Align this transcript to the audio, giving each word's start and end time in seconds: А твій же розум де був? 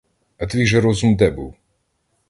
А 0.37 0.45
твій 0.47 0.65
же 0.65 0.81
розум 0.81 1.15
де 1.15 1.31
був? 1.31 1.55